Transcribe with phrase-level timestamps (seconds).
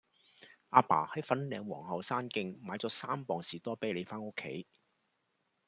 [0.71, 4.65] 亞爸喺粉嶺皇后山徑買左三磅士多啤梨返屋企